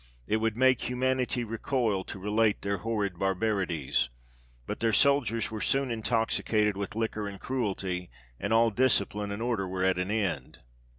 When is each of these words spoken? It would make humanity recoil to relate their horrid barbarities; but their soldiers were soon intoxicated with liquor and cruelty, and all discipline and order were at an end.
It 0.25 0.37
would 0.37 0.57
make 0.57 0.89
humanity 0.89 1.43
recoil 1.43 2.03
to 2.05 2.17
relate 2.17 2.63
their 2.63 2.79
horrid 2.79 3.19
barbarities; 3.19 4.09
but 4.65 4.79
their 4.79 4.91
soldiers 4.93 5.51
were 5.51 5.61
soon 5.61 5.91
intoxicated 5.91 6.75
with 6.75 6.95
liquor 6.95 7.27
and 7.27 7.39
cruelty, 7.39 8.09
and 8.39 8.51
all 8.51 8.71
discipline 8.71 9.29
and 9.31 9.43
order 9.43 9.67
were 9.67 9.83
at 9.83 9.99
an 9.99 10.09
end. 10.09 10.61